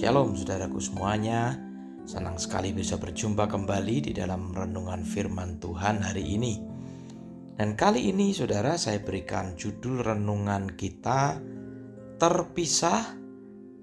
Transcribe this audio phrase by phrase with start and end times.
[0.00, 1.60] Shalom saudaraku semuanya.
[2.08, 6.56] Senang sekali bisa berjumpa kembali di dalam renungan firman Tuhan hari ini.
[7.52, 11.36] Dan kali ini saudara saya berikan judul renungan kita
[12.16, 13.12] Terpisah,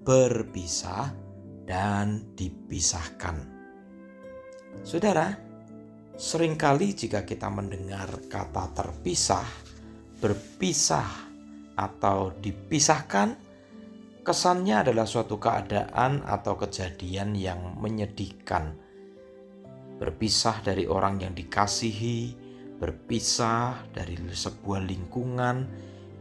[0.02, 1.14] berpisah,
[1.62, 3.36] dan dipisahkan.
[4.82, 5.38] Saudara,
[6.18, 9.46] sering kali jika kita mendengar kata terpisah,
[10.18, 11.30] berpisah,
[11.78, 13.47] atau dipisahkan
[14.28, 18.76] Kesannya adalah suatu keadaan atau kejadian yang menyedihkan.
[19.96, 22.36] Berpisah dari orang yang dikasihi,
[22.76, 25.64] berpisah dari sebuah lingkungan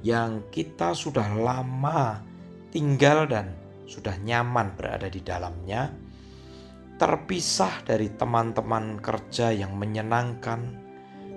[0.08, 2.24] yang kita sudah lama
[2.72, 3.52] tinggal dan
[3.84, 5.92] sudah nyaman berada di dalamnya,
[6.96, 10.64] terpisah dari teman-teman kerja yang menyenangkan,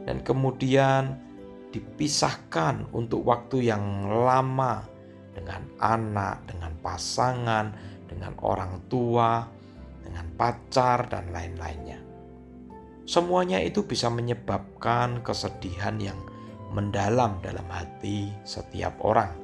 [0.06, 1.18] dan kemudian
[1.74, 4.89] dipisahkan untuk waktu yang lama
[5.40, 7.72] dengan anak, dengan pasangan,
[8.04, 9.48] dengan orang tua,
[10.04, 11.96] dengan pacar, dan lain-lainnya.
[13.08, 16.20] Semuanya itu bisa menyebabkan kesedihan yang
[16.70, 19.34] mendalam dalam hati setiap orang.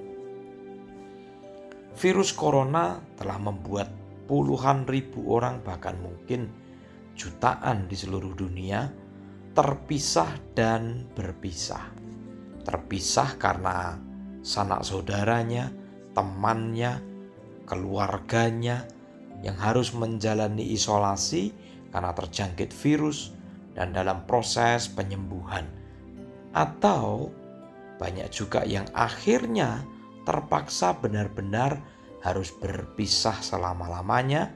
[1.96, 3.88] Virus corona telah membuat
[4.28, 6.52] puluhan ribu orang, bahkan mungkin
[7.16, 8.92] jutaan di seluruh dunia,
[9.56, 11.90] terpisah dan berpisah.
[12.62, 13.96] Terpisah karena
[14.44, 15.72] sanak saudaranya,
[16.16, 16.98] temannya,
[17.68, 18.88] keluarganya
[19.44, 21.52] yang harus menjalani isolasi
[21.92, 23.36] karena terjangkit virus
[23.76, 25.68] dan dalam proses penyembuhan.
[26.56, 27.28] Atau
[28.00, 29.84] banyak juga yang akhirnya
[30.24, 31.78] terpaksa benar-benar
[32.24, 34.50] harus berpisah selama-lamanya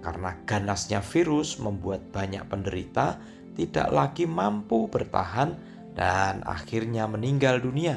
[0.00, 3.20] karena ganasnya virus membuat banyak penderita
[3.54, 5.56] tidak lagi mampu bertahan
[5.96, 7.96] dan akhirnya meninggal dunia.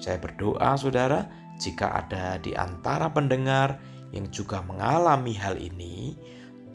[0.00, 3.80] Saya berdoa, saudara, jika ada di antara pendengar
[4.12, 6.16] yang juga mengalami hal ini,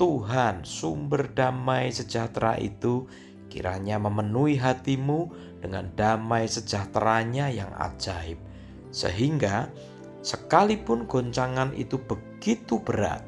[0.01, 3.05] Tuhan, sumber damai sejahtera itu,
[3.53, 5.29] kiranya memenuhi hatimu
[5.61, 8.41] dengan damai sejahteranya yang ajaib,
[8.89, 9.69] sehingga
[10.25, 13.21] sekalipun goncangan itu begitu berat,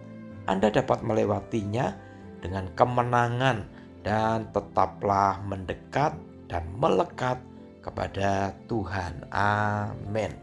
[0.50, 1.94] Anda dapat melewatinya
[2.42, 3.70] dengan kemenangan
[4.04, 6.18] dan tetaplah mendekat
[6.52, 7.40] dan melekat
[7.80, 9.28] kepada Tuhan.
[9.32, 10.43] Amin.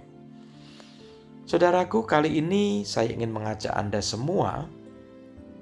[1.51, 4.71] Saudaraku, kali ini saya ingin mengajak Anda semua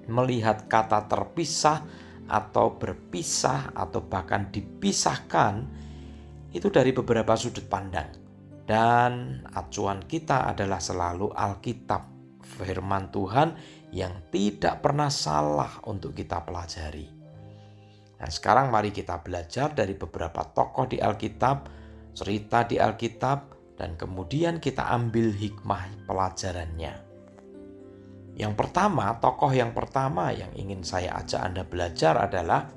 [0.05, 1.81] melihat kata terpisah
[2.29, 5.65] atau berpisah atau bahkan dipisahkan
[6.53, 8.13] itu dari beberapa sudut pandang.
[8.69, 12.05] Dan acuan kita adalah selalu Alkitab,
[12.45, 13.57] firman Tuhan
[13.89, 17.09] yang tidak pernah salah untuk kita pelajari.
[18.21, 21.57] Nah, sekarang mari kita belajar dari beberapa tokoh di Alkitab,
[22.13, 23.48] cerita di Alkitab,
[23.79, 26.95] dan kemudian kita ambil hikmah pelajarannya.
[28.39, 32.71] Yang pertama, tokoh yang pertama yang ingin saya ajak Anda belajar adalah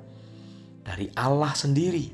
[0.82, 2.06] dari Allah sendiri.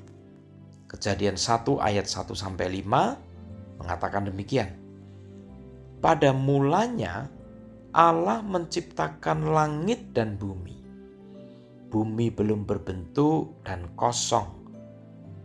[0.88, 4.72] Kejadian 1 ayat 1 sampai 5 mengatakan demikian.
[6.00, 7.28] Pada mulanya
[7.92, 10.78] Allah menciptakan langit dan bumi
[11.88, 14.46] bumi belum berbentuk dan kosong.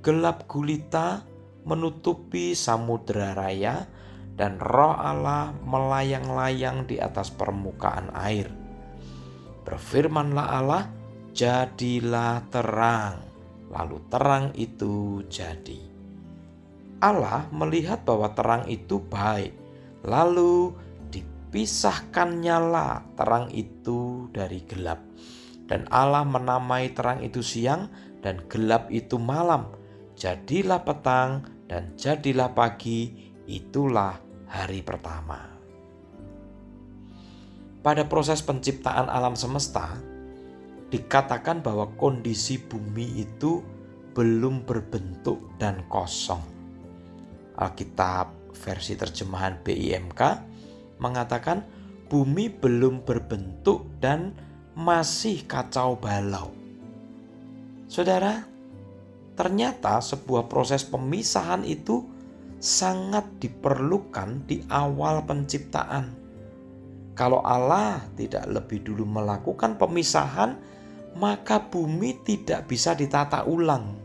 [0.04, 1.24] Gelap gulita
[1.63, 3.88] menutupi samudera raya
[4.35, 8.50] dan roh Allah melayang-layang di atas permukaan air.
[9.63, 10.84] Berfirmanlah Allah,
[11.31, 13.24] jadilah terang.
[13.72, 15.81] Lalu terang itu jadi.
[17.03, 19.56] Allah melihat bahwa terang itu baik.
[20.03, 20.75] Lalu
[21.09, 22.57] dipisahkannya
[23.16, 25.00] terang itu dari gelap
[25.68, 27.88] dan Allah menamai terang itu siang
[28.22, 29.72] dan gelap itu malam.
[30.13, 35.53] Jadilah petang dan jadilah pagi, itulah hari pertama.
[37.84, 40.00] Pada proses penciptaan alam semesta,
[40.88, 43.59] dikatakan bahwa kondisi bumi itu
[44.13, 46.40] belum berbentuk dan kosong.
[47.57, 50.22] Alkitab versi terjemahan BIMK
[51.01, 51.66] mengatakan
[52.07, 54.38] bumi belum berbentuk dan
[54.77, 56.54] masih kacau balau.
[57.89, 58.53] Saudara,
[59.33, 62.06] ternyata sebuah proses pemisahan itu
[62.63, 66.15] sangat diperlukan di awal penciptaan.
[67.13, 70.57] Kalau Allah tidak lebih dulu melakukan pemisahan,
[71.13, 74.00] maka bumi tidak bisa ditata ulang.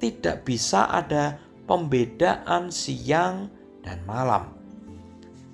[0.00, 1.36] Tidak bisa ada
[1.68, 3.52] pembedaan siang
[3.84, 4.48] dan malam.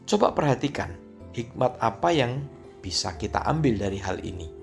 [0.07, 0.95] Coba perhatikan
[1.35, 2.47] hikmat apa yang
[2.79, 4.56] bisa kita ambil dari hal ini?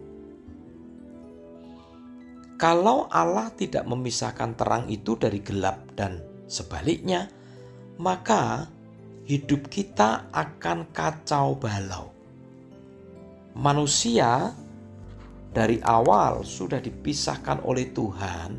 [2.63, 7.27] Kalau Allah tidak memisahkan terang itu dari gelap dan sebaliknya,
[8.00, 8.71] maka
[9.27, 12.15] hidup kita akan kacau balau.
[13.60, 14.56] Manusia
[15.51, 18.56] dari awal sudah dipisahkan oleh Tuhan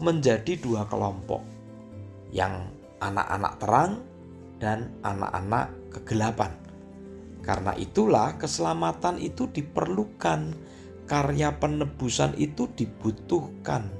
[0.00, 1.44] menjadi dua kelompok.
[2.32, 2.72] Yang
[3.04, 3.92] anak-anak terang
[4.64, 6.56] dan anak-anak kegelapan.
[7.44, 10.40] Karena itulah keselamatan itu diperlukan,
[11.12, 13.92] karya penebusan itu dibutuhkan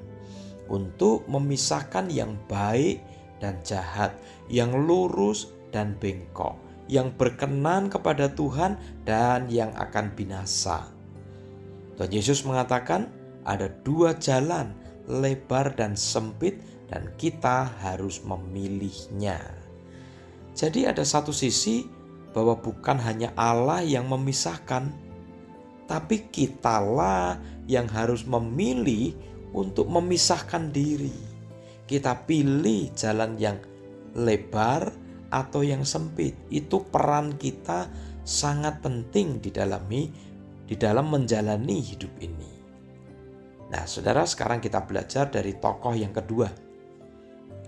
[0.72, 3.04] untuk memisahkan yang baik
[3.36, 4.16] dan jahat,
[4.48, 6.56] yang lurus dan bengkok,
[6.88, 10.88] yang berkenan kepada Tuhan dan yang akan binasa.
[12.00, 13.12] Tuhan Yesus mengatakan
[13.44, 14.72] ada dua jalan,
[15.04, 19.36] lebar dan sempit, dan kita harus memilihnya.
[20.56, 21.84] Jadi ada satu sisi
[22.32, 24.88] bahwa bukan hanya Allah yang memisahkan,
[25.92, 27.36] tapi kitalah
[27.68, 29.12] yang harus memilih
[29.52, 31.12] untuk memisahkan diri.
[31.84, 33.60] Kita pilih jalan yang
[34.16, 34.88] lebar
[35.28, 36.32] atau yang sempit.
[36.48, 37.92] Itu peran kita
[38.24, 40.08] sangat penting di dalami
[40.64, 42.52] di dalam menjalani hidup ini.
[43.68, 46.48] Nah, Saudara, sekarang kita belajar dari tokoh yang kedua.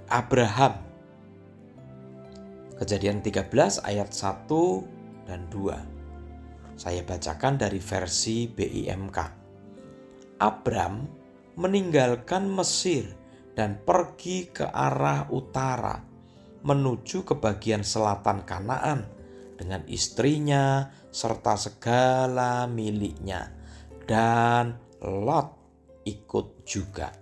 [0.09, 0.81] Abraham
[2.81, 5.94] Kejadian 13 ayat 1 dan 2.
[6.75, 9.19] Saya bacakan dari versi BIMK.
[10.43, 11.07] Abram
[11.55, 13.07] meninggalkan Mesir
[13.55, 16.03] dan pergi ke arah utara
[16.65, 19.07] menuju ke bagian selatan Kanaan
[19.55, 23.55] dengan istrinya serta segala miliknya
[24.09, 25.55] dan Lot
[26.09, 27.13] ikut juga.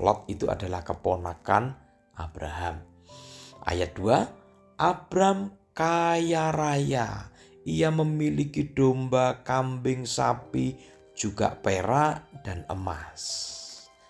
[0.00, 1.76] Lot itu adalah keponakan
[2.16, 2.80] Abraham.
[3.62, 7.31] Ayat 2 Abram kaya raya.
[7.62, 10.74] Ia memiliki domba, kambing, sapi,
[11.14, 13.22] juga perak dan emas.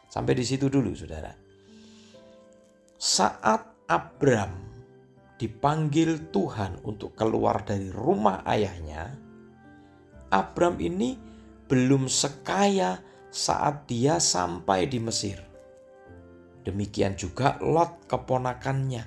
[0.08, 1.32] Sampai di situ dulu, saudara.
[2.96, 4.52] Saat Abram
[5.36, 9.12] dipanggil Tuhan untuk keluar dari rumah ayahnya,
[10.32, 11.18] Abram ini
[11.68, 12.96] belum sekaya
[13.28, 15.40] saat dia sampai di Mesir.
[16.62, 19.02] Demikian juga Lot keponakannya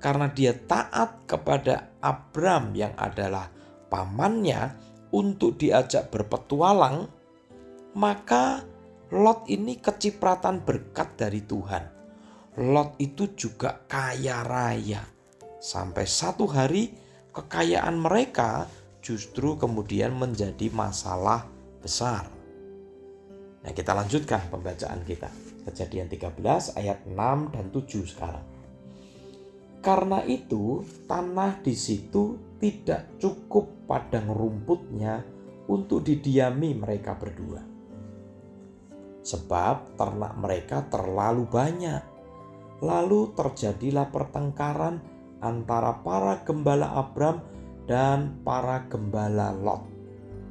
[0.00, 3.50] karena dia taat kepada Abram yang adalah
[3.90, 4.78] pamannya
[5.10, 7.10] untuk diajak berpetualang,
[7.98, 8.62] maka
[9.10, 11.82] Lot ini kecipratan berkat dari Tuhan.
[12.62, 15.02] Lot itu juga kaya raya.
[15.58, 16.94] Sampai satu hari
[17.34, 18.70] kekayaan mereka
[19.02, 21.42] justru kemudian menjadi masalah
[21.82, 22.30] besar.
[23.66, 25.26] Nah kita lanjutkan pembacaan kita.
[25.66, 28.46] Kejadian 13 ayat 6 dan 7 sekarang.
[29.82, 35.24] Karena itu, tanah di situ tidak cukup padang rumputnya
[35.66, 37.64] untuk didiami mereka berdua.
[39.24, 42.02] Sebab ternak mereka terlalu banyak.
[42.80, 45.00] Lalu terjadilah pertengkaran
[45.40, 47.44] antara para gembala Abram
[47.84, 49.84] dan para gembala Lot.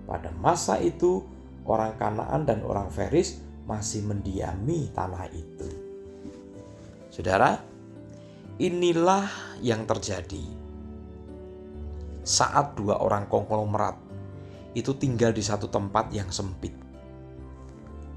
[0.05, 1.25] Pada masa itu,
[1.65, 5.69] orang Kanaan dan orang Feris masih mendiami tanah itu.
[7.09, 7.57] Saudara,
[8.59, 10.58] Inilah yang terjadi
[12.29, 13.97] saat dua orang konglomerat
[14.77, 16.77] itu tinggal di satu tempat yang sempit.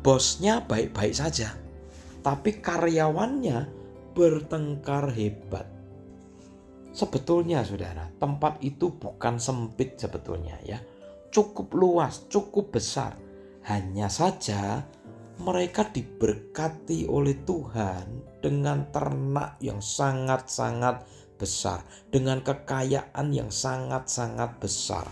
[0.05, 1.57] Bosnya baik-baik saja,
[2.21, 3.73] tapi karyawannya
[4.13, 5.65] bertengkar hebat.
[6.93, 10.77] Sebetulnya saudara, tempat itu bukan sempit sebetulnya ya.
[11.33, 13.17] Cukup luas, cukup besar.
[13.65, 14.85] Hanya saja
[15.41, 21.09] mereka diberkati oleh Tuhan dengan ternak yang sangat-sangat
[21.43, 21.83] besar,
[22.15, 25.11] dengan kekayaan yang sangat-sangat besar.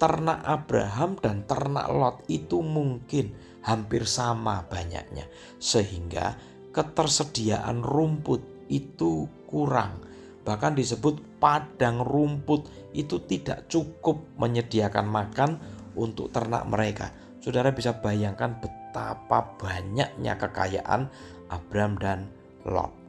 [0.00, 5.28] Ternak Abraham dan ternak Lot itu mungkin hampir sama banyaknya,
[5.60, 6.40] sehingga
[6.72, 8.40] ketersediaan rumput
[8.72, 10.00] itu kurang.
[10.46, 15.50] Bahkan disebut padang rumput itu tidak cukup menyediakan makan
[15.98, 17.10] untuk ternak mereka.
[17.42, 21.10] Saudara bisa bayangkan betapa banyaknya kekayaan
[21.50, 22.30] Abram dan
[22.66, 23.05] Lot.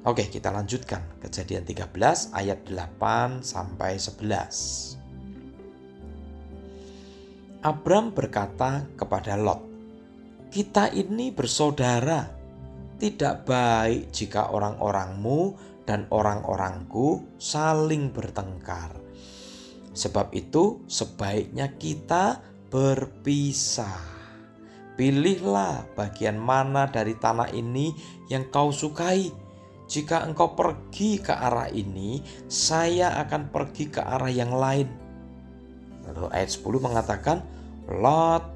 [0.00, 1.20] Oke, kita lanjutkan.
[1.20, 4.96] Kejadian 13 ayat 8 sampai 11.
[7.60, 9.60] Abram berkata kepada Lot,
[10.48, 12.32] "Kita ini bersaudara.
[12.96, 18.96] Tidak baik jika orang-orangmu dan orang-orangku saling bertengkar.
[19.92, 22.40] Sebab itu, sebaiknya kita
[22.72, 24.00] berpisah."
[24.96, 27.92] Pilihlah bagian mana dari tanah ini
[28.32, 29.39] yang kau sukai.
[29.90, 34.86] Jika engkau pergi ke arah ini, saya akan pergi ke arah yang lain.
[36.06, 37.42] Lalu ayat 10 mengatakan,
[37.90, 38.46] Lot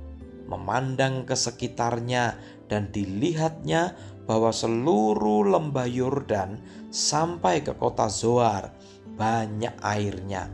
[0.47, 2.39] memandang ke sekitarnya
[2.71, 3.99] dan dilihatnya
[4.31, 6.63] bahwa seluruh lembah Yordan
[6.95, 8.71] sampai ke kota Zoar
[9.19, 10.47] banyak airnya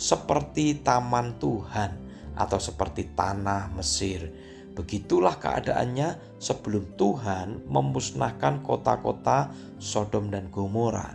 [0.00, 1.90] seperti taman Tuhan
[2.34, 4.26] atau seperti tanah Mesir.
[4.72, 11.12] Begitulah keadaannya sebelum Tuhan memusnahkan kota-kota Sodom dan Gomora.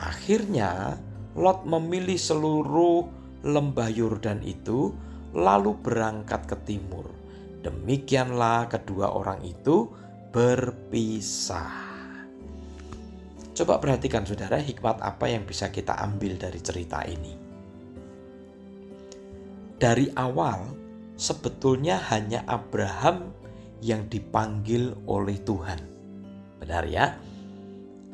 [0.00, 0.96] Akhirnya,
[1.36, 3.06] Lot memilih seluruh
[3.44, 4.90] lembah Yordan itu,
[5.36, 7.06] lalu berangkat ke timur.
[7.60, 9.92] Demikianlah kedua orang itu
[10.32, 11.92] berpisah.
[13.52, 17.36] Coba perhatikan saudara hikmat apa yang bisa kita ambil dari cerita ini.
[19.76, 20.80] Dari awal
[21.20, 23.36] sebetulnya hanya Abraham
[23.84, 25.76] yang dipanggil oleh Tuhan.
[26.56, 27.12] Benar ya?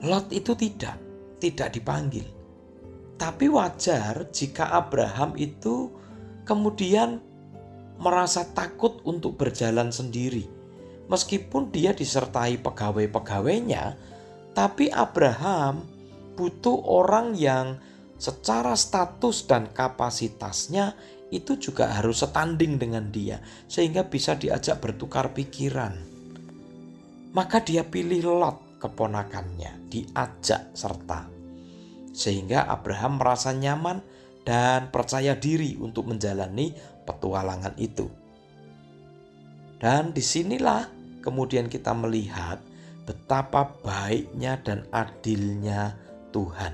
[0.03, 0.99] Lot itu tidak,
[1.39, 2.27] tidak dipanggil.
[3.15, 5.95] Tapi wajar jika Abraham itu
[6.43, 7.23] kemudian
[8.03, 10.45] merasa takut untuk berjalan sendiri.
[11.07, 13.95] Meskipun dia disertai pegawai-pegawainya,
[14.53, 15.87] tapi Abraham
[16.35, 17.79] butuh orang yang
[18.19, 20.93] secara status dan kapasitasnya
[21.35, 25.95] itu juga harus setanding dengan dia sehingga bisa diajak bertukar pikiran.
[27.35, 31.29] Maka dia pilih Lot keponakannya, diajak serta.
[32.17, 34.01] Sehingga Abraham merasa nyaman
[34.47, 36.73] dan percaya diri untuk menjalani
[37.05, 38.09] petualangan itu.
[39.77, 40.89] Dan di sinilah
[41.21, 42.63] kemudian kita melihat
[43.05, 45.99] betapa baiknya dan adilnya
[46.33, 46.73] Tuhan.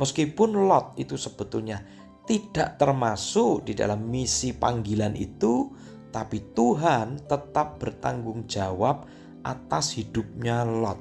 [0.00, 1.84] Meskipun Lot itu sebetulnya
[2.24, 5.68] tidak termasuk di dalam misi panggilan itu,
[6.08, 9.04] tapi Tuhan tetap bertanggung jawab
[9.44, 10.96] atas hidupnya Lot.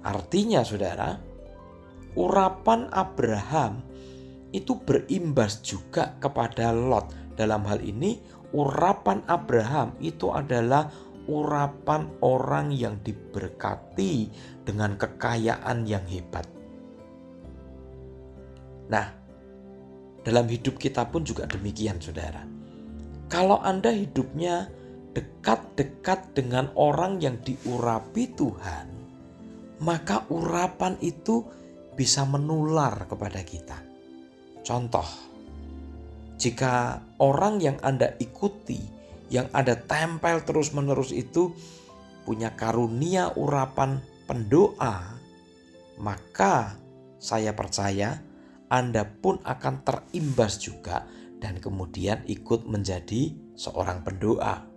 [0.00, 1.20] Artinya, saudara,
[2.16, 3.84] urapan Abraham
[4.56, 7.12] itu berimbas juga kepada Lot.
[7.36, 8.18] Dalam hal ini,
[8.56, 10.88] urapan Abraham itu adalah
[11.28, 14.32] urapan orang yang diberkati
[14.64, 16.48] dengan kekayaan yang hebat.
[18.88, 19.17] Nah,
[20.28, 22.44] dalam hidup kita pun juga demikian, saudara.
[23.32, 24.68] Kalau Anda hidupnya
[25.16, 28.86] dekat-dekat dengan orang yang diurapi Tuhan,
[29.80, 31.48] maka urapan itu
[31.96, 33.80] bisa menular kepada kita.
[34.60, 35.08] Contoh,
[36.36, 38.84] jika orang yang Anda ikuti,
[39.32, 41.56] yang ada tempel terus-menerus itu
[42.28, 45.16] punya karunia urapan pendoa,
[45.96, 46.76] maka
[47.16, 48.27] saya percaya
[48.68, 51.08] anda pun akan terimbas juga
[51.40, 54.68] dan kemudian ikut menjadi seorang pendoa.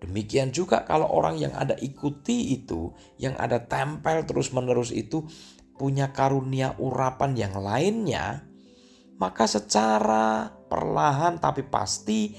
[0.00, 5.24] Demikian juga kalau orang yang ada ikuti itu, yang ada tempel terus-menerus itu
[5.76, 8.44] punya karunia urapan yang lainnya,
[9.16, 12.32] maka secara perlahan tapi pasti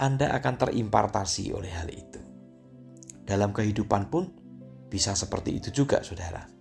[0.00, 2.20] Anda akan terimpartasi oleh hal itu.
[3.26, 4.26] Dalam kehidupan pun
[4.90, 6.59] bisa seperti itu juga, saudara.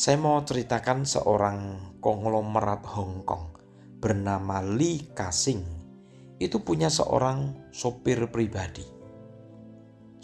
[0.00, 1.58] Saya mau ceritakan seorang
[2.00, 3.52] konglomerat Hong Kong
[4.00, 5.60] bernama Lee Kasing.
[6.40, 8.80] Itu punya seorang sopir pribadi.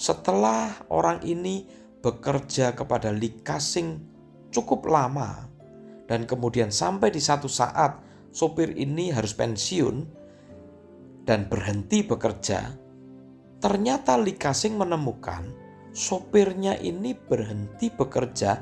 [0.00, 1.68] Setelah orang ini
[2.00, 4.00] bekerja kepada Lee Kasing
[4.48, 5.44] cukup lama
[6.08, 8.00] dan kemudian sampai di satu saat
[8.32, 10.08] sopir ini harus pensiun
[11.28, 12.72] dan berhenti bekerja,
[13.60, 15.44] ternyata Lee Kasing menemukan
[15.92, 18.56] sopirnya ini berhenti bekerja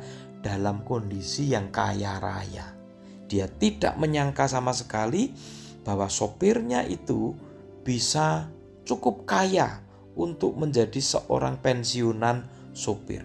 [0.44, 2.76] dalam kondisi yang kaya raya.
[3.24, 5.32] Dia tidak menyangka sama sekali
[5.80, 7.32] bahwa sopirnya itu
[7.80, 8.52] bisa
[8.84, 9.80] cukup kaya
[10.12, 12.44] untuk menjadi seorang pensiunan
[12.76, 13.24] sopir.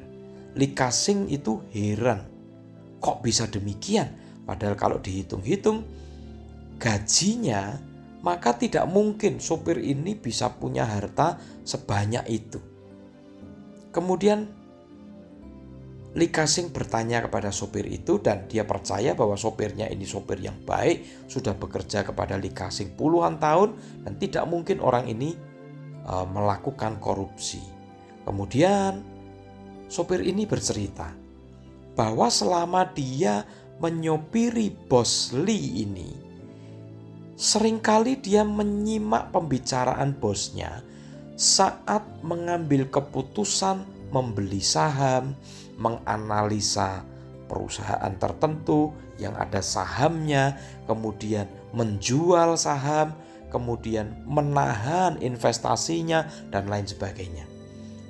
[0.55, 2.23] Likasing itu heran,
[3.03, 4.15] kok bisa demikian?
[4.47, 5.85] Padahal kalau dihitung-hitung
[6.79, 7.77] gajinya
[8.19, 12.59] maka tidak mungkin sopir ini bisa punya harta sebanyak itu.
[13.95, 14.58] Kemudian
[16.19, 21.55] Likasing bertanya kepada sopir itu dan dia percaya bahwa sopirnya ini sopir yang baik, sudah
[21.55, 25.39] bekerja kepada Likasing puluhan tahun dan tidak mungkin orang ini
[26.03, 27.63] uh, melakukan korupsi.
[28.27, 28.99] Kemudian
[29.87, 31.07] sopir ini bercerita
[31.95, 33.47] bahwa selama dia
[33.79, 36.11] menyopiri bos Lee ini,
[37.39, 40.83] sering kali dia menyimak pembicaraan bosnya
[41.39, 45.37] saat mengambil keputusan membeli saham,
[45.79, 47.05] menganalisa
[47.49, 53.17] perusahaan tertentu yang ada sahamnya, kemudian menjual saham,
[53.49, 57.49] kemudian menahan investasinya, dan lain sebagainya.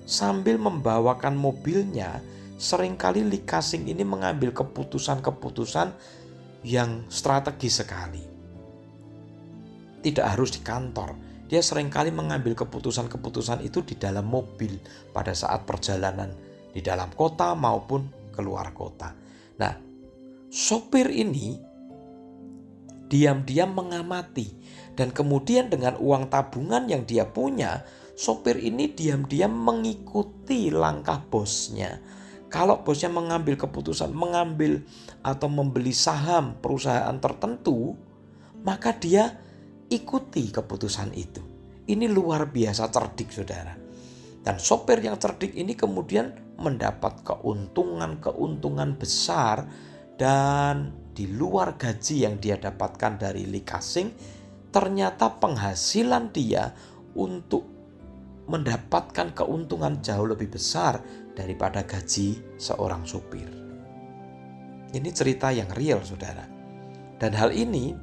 [0.04, 2.20] Sambil membawakan mobilnya,
[2.60, 5.96] sering kali Lee Kasing ini mengambil keputusan-keputusan
[6.68, 8.24] yang strategis sekali.
[10.00, 14.78] Tidak harus di kantor, dia sering kali mengambil keputusan-keputusan itu di dalam mobil
[15.10, 16.30] pada saat perjalanan
[16.70, 19.18] di dalam kota maupun keluar kota.
[19.58, 19.74] Nah,
[20.54, 21.58] sopir ini
[23.10, 24.54] diam-diam mengamati
[24.94, 27.82] dan kemudian dengan uang tabungan yang dia punya,
[28.14, 31.98] sopir ini diam-diam mengikuti langkah bosnya.
[32.54, 34.86] Kalau bosnya mengambil keputusan mengambil
[35.26, 37.98] atau membeli saham perusahaan tertentu,
[38.62, 39.49] maka dia
[39.90, 41.42] ikuti keputusan itu.
[41.90, 43.74] Ini luar biasa cerdik saudara.
[44.40, 49.66] Dan sopir yang cerdik ini kemudian mendapat keuntungan-keuntungan besar
[50.16, 54.14] dan di luar gaji yang dia dapatkan dari likasing,
[54.70, 56.72] ternyata penghasilan dia
[57.18, 57.66] untuk
[58.50, 61.02] mendapatkan keuntungan jauh lebih besar
[61.34, 63.50] daripada gaji seorang supir.
[64.90, 66.50] Ini cerita yang real, saudara.
[67.20, 67.94] Dan hal ini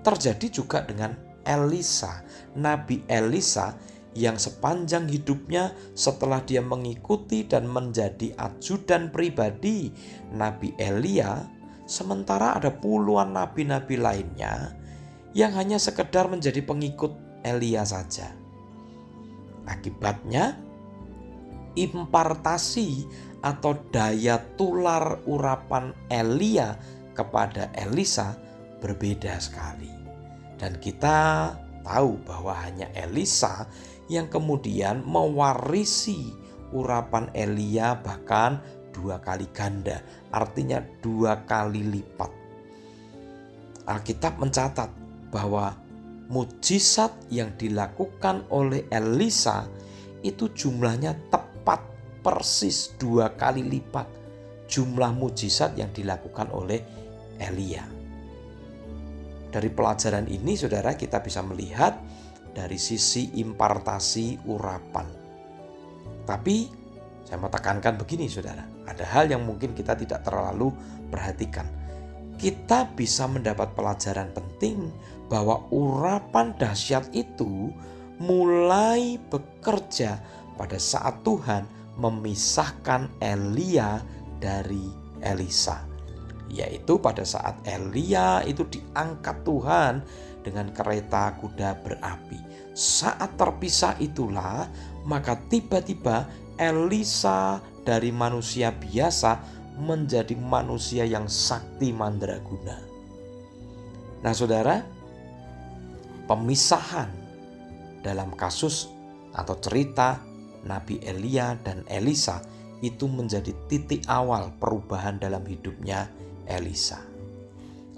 [0.00, 2.22] terjadi juga dengan Elisa,
[2.54, 3.74] Nabi Elisa
[4.14, 9.90] yang sepanjang hidupnya setelah dia mengikuti dan menjadi ajudan pribadi
[10.30, 11.46] Nabi Elia,
[11.86, 14.74] sementara ada puluhan nabi-nabi lainnya
[15.34, 17.14] yang hanya sekedar menjadi pengikut
[17.46, 18.34] Elia saja.
[19.66, 20.58] Akibatnya,
[21.78, 23.06] impartasi
[23.40, 26.74] atau daya tular urapan Elia
[27.14, 28.34] kepada Elisa
[28.82, 29.99] berbeda sekali.
[30.60, 31.50] Dan kita
[31.80, 33.64] tahu bahwa hanya Elisa
[34.12, 36.36] yang kemudian mewarisi
[36.76, 38.60] urapan Elia bahkan
[38.92, 42.28] dua kali ganda, artinya dua kali lipat.
[43.88, 44.90] Alkitab mencatat
[45.32, 45.72] bahwa
[46.28, 49.64] mujizat yang dilakukan oleh Elisa
[50.20, 51.80] itu jumlahnya tepat
[52.20, 54.06] persis dua kali lipat
[54.70, 56.84] jumlah mujizat yang dilakukan oleh
[57.40, 57.99] Elia.
[59.50, 61.98] Dari pelajaran ini saudara kita bisa melihat
[62.54, 65.06] dari sisi impartasi urapan.
[66.22, 66.56] Tapi
[67.26, 70.70] saya mau tekankan begini saudara, ada hal yang mungkin kita tidak terlalu
[71.10, 71.66] perhatikan.
[72.38, 74.88] Kita bisa mendapat pelajaran penting
[75.26, 77.70] bahwa urapan dahsyat itu
[78.22, 80.18] mulai bekerja
[80.54, 81.66] pada saat Tuhan
[81.98, 84.00] memisahkan Elia
[84.40, 84.88] dari
[85.20, 85.89] Elisa.
[86.50, 90.02] Yaitu pada saat Elia itu diangkat Tuhan
[90.42, 92.38] dengan kereta kuda berapi.
[92.74, 94.66] Saat terpisah itulah,
[95.06, 96.26] maka tiba-tiba
[96.58, 99.40] Elisa dari manusia biasa
[99.80, 102.76] menjadi manusia yang sakti mandraguna.
[104.20, 104.84] Nah, saudara,
[106.28, 107.08] pemisahan
[108.04, 108.92] dalam kasus
[109.32, 110.20] atau cerita
[110.68, 112.44] Nabi Elia dan Elisa
[112.84, 116.08] itu menjadi titik awal perubahan dalam hidupnya
[116.50, 116.98] Elisa.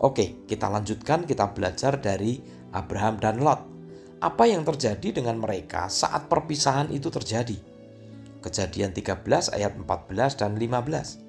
[0.02, 2.42] Oke, kita lanjutkan, kita belajar dari
[2.74, 3.62] Abraham dan Lot.
[4.22, 7.58] Apa yang terjadi dengan mereka saat perpisahan itu terjadi?
[8.42, 11.22] Kejadian 13 ayat 14 dan 15.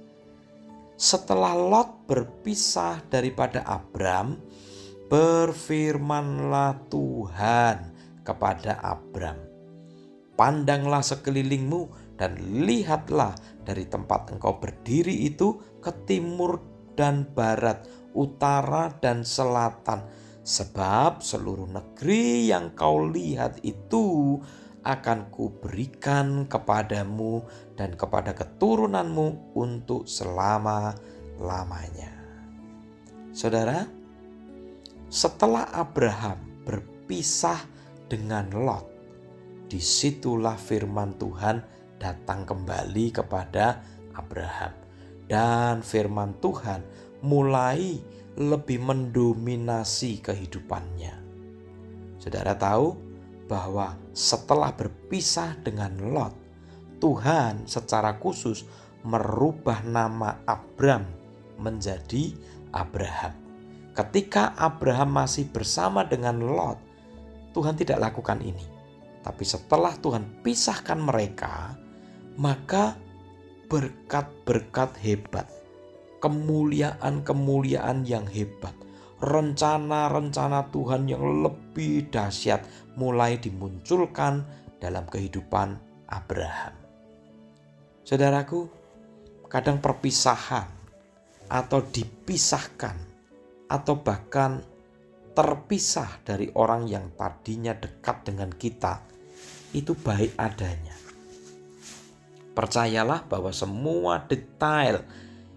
[0.97, 4.37] Setelah Lot berpisah daripada Abram,
[5.09, 7.77] berfirmanlah Tuhan
[8.25, 9.37] kepada Abram,
[10.33, 19.25] "Pandanglah sekelilingmu dan lihatlah dari tempat engkau berdiri itu ke timur dan barat, utara, dan
[19.25, 20.05] selatan,
[20.43, 24.37] sebab seluruh negeri yang kau lihat itu
[24.83, 27.41] akan kuberikan kepadamu
[27.79, 32.11] dan kepada keturunanmu untuk selama-lamanya.
[33.31, 33.87] Saudara,
[35.07, 37.63] setelah Abraham berpisah
[38.11, 38.91] dengan Lot,
[39.71, 41.63] di situlah firman Tuhan
[41.97, 43.79] datang kembali kepada
[44.13, 44.82] Abraham.
[45.27, 46.83] Dan firman Tuhan
[47.23, 47.97] mulai
[48.35, 51.15] lebih mendominasi kehidupannya.
[52.19, 52.97] Saudara tahu
[53.47, 56.33] bahwa setelah berpisah dengan Lot,
[57.03, 58.63] Tuhan secara khusus
[59.03, 61.03] merubah nama Abram
[61.59, 62.31] menjadi
[62.71, 63.35] Abraham.
[63.93, 66.79] Ketika Abraham masih bersama dengan Lot,
[67.53, 68.65] Tuhan tidak lakukan ini.
[69.21, 71.77] Tapi setelah Tuhan pisahkan mereka,
[72.39, 72.97] maka
[73.73, 75.49] berkat-berkat hebat
[76.23, 78.71] kemuliaan-kemuliaan yang hebat,
[79.19, 82.63] rencana-rencana Tuhan yang lebih dahsyat
[82.95, 84.47] mulai dimunculkan
[84.79, 85.75] dalam kehidupan
[86.07, 86.71] Abraham.
[88.07, 88.71] Saudaraku,
[89.51, 90.71] kadang perpisahan
[91.51, 92.95] atau dipisahkan
[93.67, 94.63] atau bahkan
[95.35, 99.03] terpisah dari orang yang tadinya dekat dengan kita
[99.75, 101.02] itu baik adanya.
[102.53, 105.01] Percayalah bahwa semua detail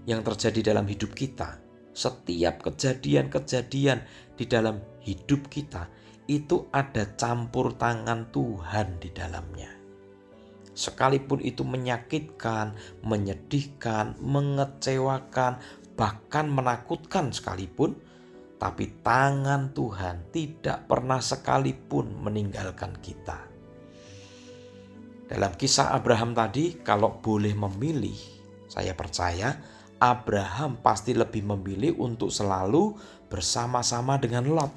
[0.09, 1.61] yang terjadi dalam hidup kita,
[1.93, 4.01] setiap kejadian-kejadian
[4.37, 5.89] di dalam hidup kita
[6.27, 9.71] itu ada campur tangan Tuhan di dalamnya.
[10.77, 15.57] Sekalipun itu menyakitkan, menyedihkan, mengecewakan,
[15.97, 17.97] bahkan menakutkan sekalipun,
[18.61, 23.46] tapi tangan Tuhan tidak pernah sekalipun meninggalkan kita.
[25.27, 28.15] Dalam kisah Abraham tadi, kalau boleh memilih,
[28.71, 29.59] saya percaya
[29.99, 32.95] Abraham pasti lebih memilih untuk selalu
[33.27, 34.73] bersama-sama dengan Lot.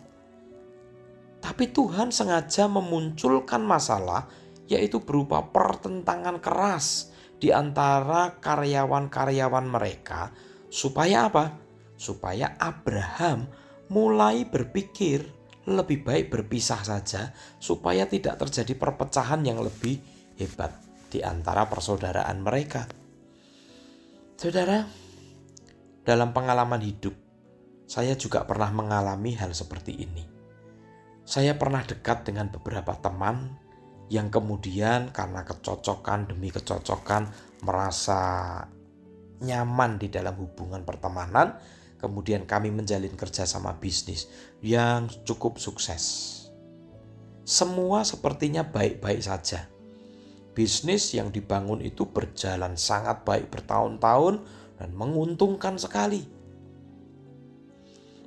[1.38, 4.26] Tapi Tuhan sengaja memunculkan masalah,
[4.66, 10.34] yaitu berupa pertentangan keras di antara karyawan-karyawan mereka,
[10.74, 11.62] supaya apa?
[11.94, 13.46] Supaya Abraham
[13.94, 17.30] mulai berpikir lebih baik berpisah saja
[17.62, 20.02] supaya tidak terjadi perpecahan yang lebih
[20.40, 20.72] hebat
[21.12, 22.88] di antara persaudaraan mereka.
[24.40, 24.88] Saudara,
[26.08, 27.12] dalam pengalaman hidup,
[27.86, 30.24] saya juga pernah mengalami hal seperti ini.
[31.28, 33.54] Saya pernah dekat dengan beberapa teman
[34.10, 37.30] yang kemudian karena kecocokan demi kecocokan
[37.62, 38.64] merasa
[39.44, 41.60] nyaman di dalam hubungan pertemanan,
[42.00, 44.32] Kemudian kami menjalin kerjasama bisnis
[44.64, 46.32] yang cukup sukses.
[47.44, 49.68] Semua sepertinya baik-baik saja.
[50.54, 54.44] Bisnis yang dibangun itu berjalan sangat baik bertahun-tahun
[54.82, 56.26] dan menguntungkan sekali.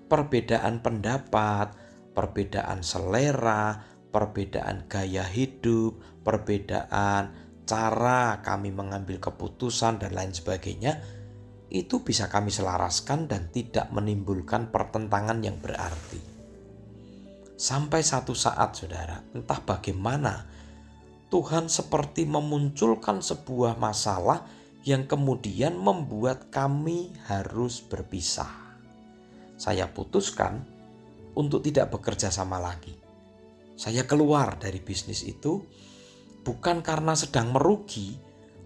[0.07, 1.73] Perbedaan pendapat,
[2.13, 3.81] perbedaan selera,
[4.13, 7.33] perbedaan gaya hidup, perbedaan
[7.65, 11.01] cara kami mengambil keputusan, dan lain sebagainya
[11.73, 16.21] itu bisa kami selaraskan dan tidak menimbulkan pertentangan yang berarti.
[17.57, 20.45] Sampai satu saat, saudara, entah bagaimana
[21.33, 24.45] Tuhan seperti memunculkan sebuah masalah
[24.85, 28.53] yang kemudian membuat kami harus berpisah.
[29.57, 30.61] Saya putuskan
[31.33, 32.93] untuk tidak bekerja sama lagi.
[33.81, 35.65] Saya keluar dari bisnis itu
[36.45, 38.13] bukan karena sedang merugi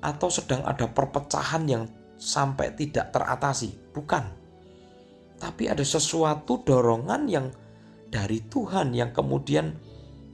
[0.02, 1.87] atau sedang ada perpecahan yang
[2.18, 4.26] sampai tidak teratasi, bukan.
[5.38, 7.46] Tapi ada sesuatu dorongan yang
[8.11, 9.86] dari Tuhan yang kemudian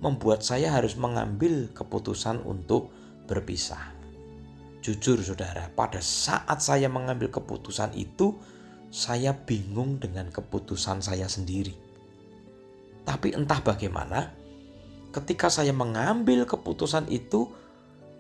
[0.02, 2.90] membuat saya harus mengambil keputusan untuk
[3.30, 3.94] berpisah.
[4.82, 8.34] Jujur saudara, pada saat saya mengambil keputusan itu,
[8.90, 11.72] saya bingung dengan keputusan saya sendiri.
[13.06, 14.34] Tapi entah bagaimana,
[15.14, 17.46] ketika saya mengambil keputusan itu,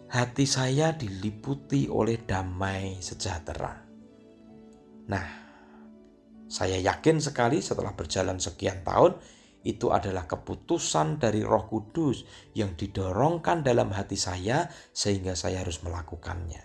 [0.06, 3.74] hati saya diliputi oleh damai sejahtera.
[5.10, 5.26] Nah,
[6.46, 9.18] saya yakin sekali setelah berjalan sekian tahun,
[9.62, 12.26] itu adalah keputusan dari Roh Kudus
[12.58, 16.62] yang didorongkan dalam hati saya, sehingga saya harus melakukannya.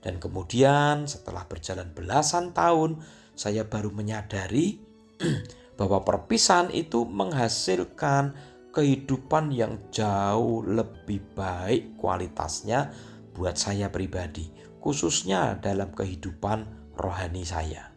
[0.00, 3.00] Dan kemudian, setelah berjalan belasan tahun,
[3.36, 4.80] saya baru menyadari
[5.78, 8.36] bahwa perpisahan itu menghasilkan
[8.72, 12.90] kehidupan yang jauh lebih baik kualitasnya
[13.36, 14.48] buat saya pribadi,
[14.80, 17.94] khususnya dalam kehidupan rohani saya.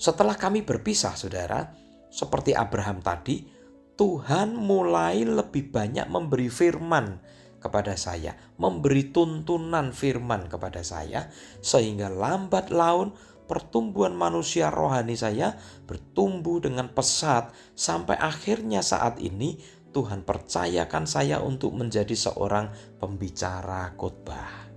[0.00, 1.79] Setelah kami berpisah, saudara,
[2.10, 3.46] seperti Abraham tadi,
[3.94, 7.22] Tuhan mulai lebih banyak memberi firman
[7.60, 11.28] kepada saya, memberi tuntunan firman kepada saya,
[11.60, 13.12] sehingga lambat laun
[13.44, 19.58] pertumbuhan manusia rohani saya bertumbuh dengan pesat sampai akhirnya saat ini
[19.90, 22.70] Tuhan percayakan saya untuk menjadi seorang
[23.02, 24.70] pembicara khotbah.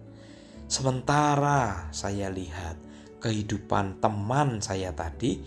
[0.65, 2.81] Sementara saya lihat
[3.21, 5.37] kehidupan teman saya tadi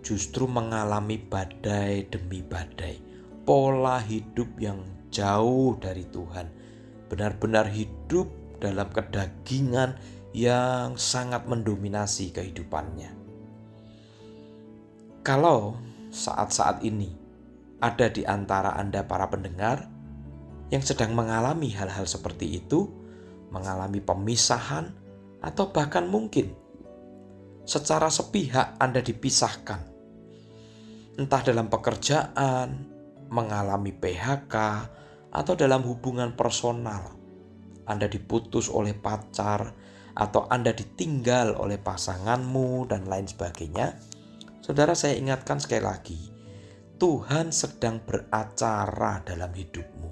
[0.00, 3.00] justru mengalami badai demi badai,
[3.44, 4.80] pola hidup yang
[5.12, 6.46] jauh dari Tuhan,
[7.10, 9.98] benar-benar hidup dalam kedagingan
[10.30, 13.10] yang sangat mendominasi kehidupannya.
[15.20, 15.76] Kalau
[16.08, 17.12] saat-saat ini
[17.82, 19.88] ada di antara Anda para pendengar
[20.70, 22.86] yang sedang mengalami hal-hal seperti itu,
[23.50, 24.94] mengalami pemisahan,
[25.42, 26.54] atau bahkan mungkin
[27.66, 29.89] secara sepihak Anda dipisahkan,
[31.20, 32.88] entah dalam pekerjaan,
[33.28, 34.56] mengalami PHK,
[35.28, 37.12] atau dalam hubungan personal,
[37.84, 39.76] Anda diputus oleh pacar,
[40.16, 44.00] atau Anda ditinggal oleh pasanganmu dan lain sebagainya,
[44.64, 46.20] saudara saya ingatkan sekali lagi,
[46.96, 50.10] Tuhan sedang beracara dalam hidupmu.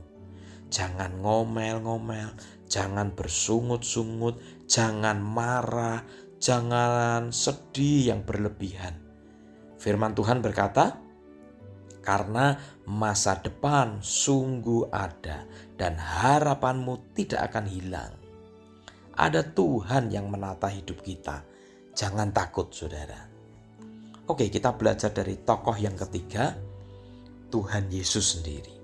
[0.68, 2.36] Jangan ngomel-ngomel,
[2.68, 4.36] jangan bersungut-sungut,
[4.68, 6.04] jangan marah,
[6.36, 9.07] jangan sedih yang berlebihan.
[9.78, 10.98] Firman Tuhan berkata,
[12.02, 15.46] "Karena masa depan sungguh ada,
[15.78, 18.12] dan harapanmu tidak akan hilang."
[19.18, 21.42] Ada Tuhan yang menata hidup kita.
[21.94, 23.26] Jangan takut, saudara.
[24.28, 26.54] Oke, kita belajar dari tokoh yang ketiga,
[27.50, 28.76] Tuhan Yesus sendiri.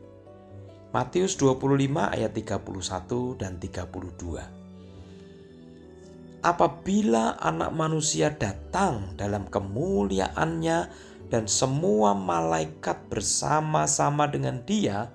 [0.94, 4.53] Matius 25 ayat 31 dan 32.
[6.44, 10.78] Apabila anak manusia datang dalam kemuliaannya
[11.32, 15.08] dan semua malaikat bersama-sama dengan dia,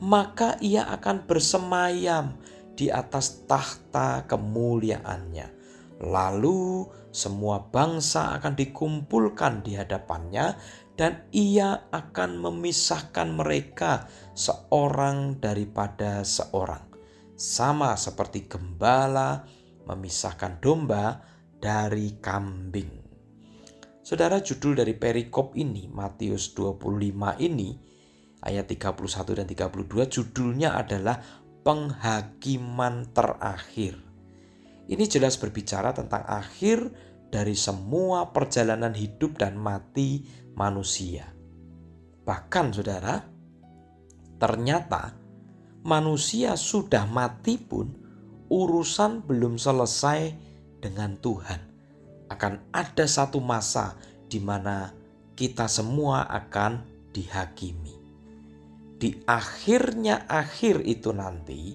[0.00, 2.32] maka ia akan bersemayam
[2.72, 5.52] di atas tahta kemuliaannya.
[6.00, 10.56] Lalu semua bangsa akan dikumpulkan di hadapannya
[10.96, 16.88] dan ia akan memisahkan mereka seorang daripada seorang.
[17.38, 19.46] Sama seperti gembala
[19.88, 21.24] memisahkan domba
[21.56, 23.08] dari kambing.
[24.04, 27.76] Saudara judul dari perikop ini Matius 25 ini
[28.44, 31.20] ayat 31 dan 32 judulnya adalah
[31.60, 34.00] penghakiman terakhir.
[34.88, 36.88] Ini jelas berbicara tentang akhir
[37.28, 40.24] dari semua perjalanan hidup dan mati
[40.56, 41.28] manusia.
[42.24, 43.20] Bahkan saudara,
[44.40, 45.12] ternyata
[45.84, 48.07] manusia sudah mati pun
[48.48, 50.32] urusan belum selesai
[50.80, 51.60] dengan Tuhan.
[52.28, 53.96] Akan ada satu masa
[54.28, 54.92] di mana
[55.32, 57.96] kita semua akan dihakimi.
[58.98, 61.72] Di akhirnya akhir itu nanti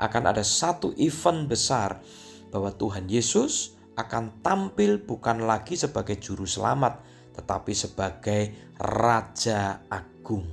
[0.00, 2.00] akan ada satu event besar
[2.48, 7.04] bahwa Tuhan Yesus akan tampil bukan lagi sebagai juru selamat,
[7.36, 10.48] tetapi sebagai Raja Agung.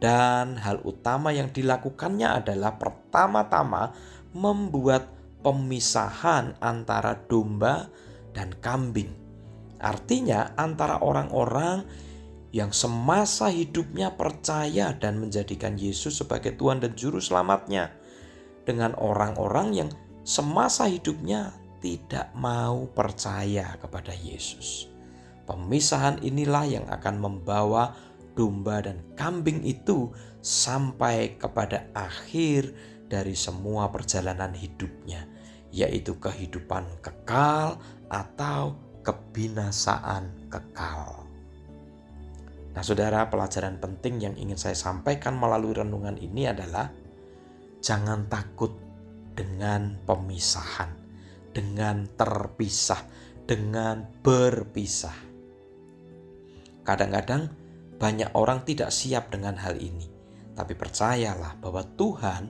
[0.00, 3.92] Dan hal utama yang dilakukannya adalah pertama-tama
[4.34, 5.08] membuat
[5.46, 7.86] pemisahan antara domba
[8.34, 9.14] dan kambing.
[9.78, 11.86] Artinya, antara orang-orang
[12.54, 17.90] yang semasa hidupnya percaya dan menjadikan Yesus sebagai Tuhan dan Juru Selamatnya,
[18.64, 19.90] dengan orang-orang yang
[20.24, 21.52] semasa hidupnya
[21.84, 24.88] tidak mau percaya kepada Yesus.
[25.44, 27.92] Pemisahan inilah yang akan membawa
[28.32, 30.08] domba dan kambing itu
[30.40, 32.72] sampai kepada akhir
[33.14, 35.30] dari semua perjalanan hidupnya,
[35.70, 37.78] yaitu kehidupan kekal
[38.10, 38.74] atau
[39.06, 41.22] kebinasaan kekal.
[42.74, 46.90] Nah, saudara, pelajaran penting yang ingin saya sampaikan melalui renungan ini adalah
[47.78, 48.74] jangan takut
[49.38, 50.90] dengan pemisahan,
[51.54, 52.98] dengan terpisah,
[53.46, 55.14] dengan berpisah.
[56.82, 57.46] Kadang-kadang
[57.94, 60.10] banyak orang tidak siap dengan hal ini,
[60.58, 62.42] tapi percayalah bahwa Tuhan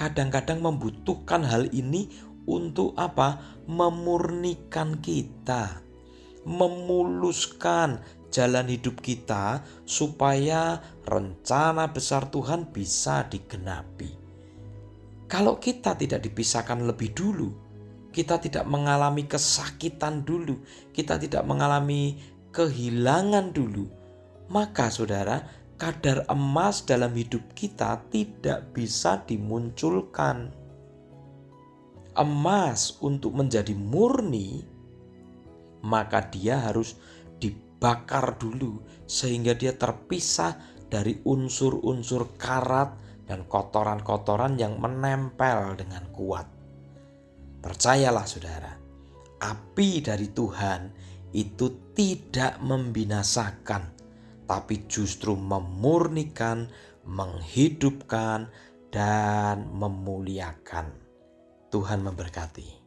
[0.00, 2.08] kadang-kadang membutuhkan hal ini
[2.48, 3.60] untuk apa?
[3.68, 5.84] Memurnikan kita,
[6.48, 8.00] memuluskan
[8.32, 14.16] jalan hidup kita supaya rencana besar Tuhan bisa digenapi.
[15.28, 17.52] Kalau kita tidak dipisahkan lebih dulu,
[18.10, 22.18] kita tidak mengalami kesakitan dulu, kita tidak mengalami
[22.50, 23.86] kehilangan dulu,
[24.50, 30.52] maka saudara, kadar emas dalam hidup kita tidak bisa dimunculkan.
[32.12, 34.60] Emas untuk menjadi murni,
[35.80, 37.00] maka dia harus
[37.40, 40.60] dibakar dulu sehingga dia terpisah
[40.92, 42.92] dari unsur-unsur karat
[43.24, 46.44] dan kotoran-kotoran yang menempel dengan kuat.
[47.64, 48.72] Percayalah saudara,
[49.40, 50.92] api dari Tuhan
[51.32, 53.99] itu tidak membinasakan,
[54.50, 56.66] tapi justru memurnikan,
[57.06, 58.50] menghidupkan,
[58.90, 60.90] dan memuliakan.
[61.70, 62.79] Tuhan memberkati.